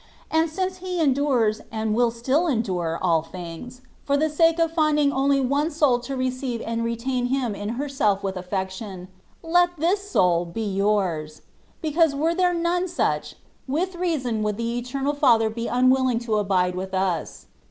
And 0.31 0.49
since 0.49 0.77
He 0.77 0.99
endures, 0.99 1.61
and 1.71 1.93
wUl 1.93 2.09
still 2.09 2.47
endure, 2.47 2.97
aU 3.03 3.21
things, 3.21 3.81
for 4.03 4.17
the 4.17 4.31
sake 4.31 4.57
of 4.57 4.73
finding 4.73 5.13
only 5.13 5.39
one 5.39 5.69
soul 5.69 5.99
to 5.99 6.17
receive 6.17 6.59
and 6.65 6.83
retain 6.83 7.27
Him 7.27 7.53
in 7.53 7.69
herself 7.77 8.23
with 8.23 8.35
affection, 8.35 9.09
let 9.43 9.77
this 9.77 10.09
soul 10.09 10.43
be 10.45 10.65
yours: 10.65 11.43
because 11.83 12.15
were 12.15 12.33
there 12.33 12.51
none 12.55 12.87
such, 12.87 13.35
with 13.67 13.93
reason 13.93 14.41
would 14.41 14.57
the 14.57 14.75
Eternal 14.79 15.13
Father 15.13 15.51
be 15.51 15.67
unwilling 15.67 16.17
to 16.17 16.37
abide 16.37 16.73
with 16.73 16.95
us. 16.95 17.45